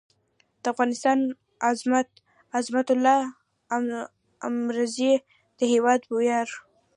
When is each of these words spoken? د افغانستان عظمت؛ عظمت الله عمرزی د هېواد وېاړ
د 0.61 0.63
افغانستان 0.73 1.17
عظمت؛ 1.69 2.09
عظمت 2.57 2.87
الله 2.95 3.21
عمرزی 4.51 5.13
د 5.59 5.59
هېواد 5.73 6.01
وېاړ 6.15 6.47